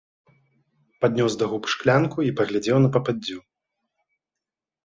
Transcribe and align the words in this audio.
Паднёс 1.03 1.33
да 1.41 1.45
губ 1.51 1.63
шклянку 1.73 2.17
і 2.31 2.33
паглядзеў 2.39 2.77
на 2.87 2.91
пападдзю. 2.97 3.39